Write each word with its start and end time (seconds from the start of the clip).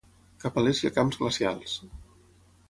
Cap 0.43 0.55
a 0.57 0.63
l'est 0.67 0.81
hi 0.83 0.89
ha 0.89 0.93
camps 0.95 1.19
glacials. 1.25 1.77